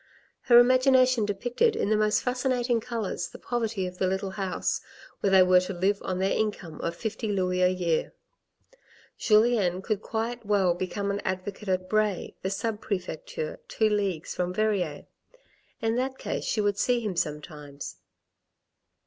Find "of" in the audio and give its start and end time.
3.85-3.99, 6.81-6.95